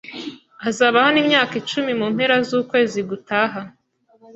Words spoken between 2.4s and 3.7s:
zukwezi gutaha.